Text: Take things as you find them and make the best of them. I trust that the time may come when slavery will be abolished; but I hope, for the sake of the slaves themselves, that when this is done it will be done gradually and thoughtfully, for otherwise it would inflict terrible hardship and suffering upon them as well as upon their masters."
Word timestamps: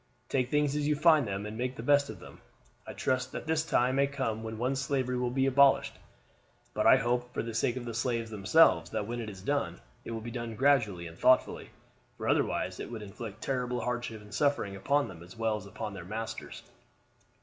Take 0.29 0.49
things 0.49 0.75
as 0.75 0.87
you 0.87 0.95
find 0.95 1.27
them 1.27 1.45
and 1.45 1.55
make 1.55 1.75
the 1.75 1.83
best 1.83 2.09
of 2.09 2.19
them. 2.19 2.41
I 2.87 2.93
trust 2.93 3.31
that 3.33 3.45
the 3.45 3.55
time 3.55 3.97
may 3.97 4.07
come 4.07 4.41
when 4.41 4.75
slavery 4.75 5.15
will 5.15 5.29
be 5.29 5.45
abolished; 5.45 5.93
but 6.73 6.87
I 6.87 6.97
hope, 6.97 7.31
for 7.35 7.43
the 7.43 7.53
sake 7.53 7.75
of 7.75 7.85
the 7.85 7.93
slaves 7.93 8.31
themselves, 8.31 8.89
that 8.89 9.05
when 9.05 9.19
this 9.19 9.29
is 9.37 9.43
done 9.43 9.79
it 10.03 10.09
will 10.09 10.19
be 10.21 10.31
done 10.31 10.55
gradually 10.55 11.05
and 11.05 11.19
thoughtfully, 11.19 11.69
for 12.17 12.27
otherwise 12.27 12.79
it 12.79 12.89
would 12.89 13.03
inflict 13.03 13.43
terrible 13.43 13.81
hardship 13.81 14.21
and 14.23 14.33
suffering 14.33 14.75
upon 14.75 15.07
them 15.07 15.21
as 15.21 15.37
well 15.37 15.55
as 15.55 15.67
upon 15.67 15.93
their 15.93 16.03
masters." 16.03 16.63